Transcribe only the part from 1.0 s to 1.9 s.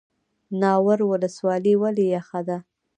ولسوالۍ